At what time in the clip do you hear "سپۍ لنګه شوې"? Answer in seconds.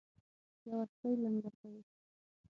0.91-1.79